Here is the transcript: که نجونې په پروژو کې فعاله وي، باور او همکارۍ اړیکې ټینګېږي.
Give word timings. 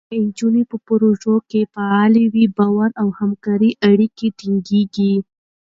که 0.09 0.17
نجونې 0.25 0.63
په 0.71 0.77
پروژو 0.87 1.35
کې 1.49 1.61
فعاله 1.73 2.23
وي، 2.33 2.45
باور 2.57 2.89
او 3.01 3.07
همکارۍ 3.19 3.71
اړیکې 3.89 4.27
ټینګېږي. 4.39 5.13